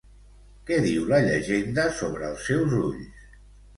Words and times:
Què 0.69 0.79
diu 0.85 1.03
la 1.11 1.19
llegenda 1.27 1.85
sobre 1.99 2.27
els 2.31 2.49
seus 2.51 2.77
ulls? 2.81 3.25